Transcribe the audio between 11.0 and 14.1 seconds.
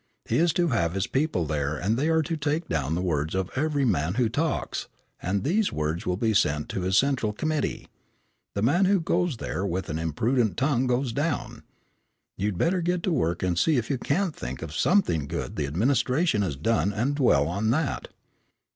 down. You'd better get to work and see if you